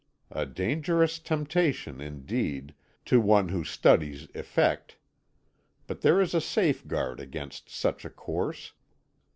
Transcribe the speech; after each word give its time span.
A 0.31 0.47
dangerous 0.47 1.19
temptation, 1.19 2.01
indeed, 2.01 2.73
to 3.05 3.21
one 3.21 3.49
who 3.49 3.63
studies 3.63 4.27
effect. 4.33 4.97
But 5.85 6.01
there 6.01 6.19
is 6.19 6.33
a 6.33 6.41
safeguard 6.41 7.19
against 7.19 7.69
such 7.69 8.03
a 8.03 8.09
course. 8.09 8.73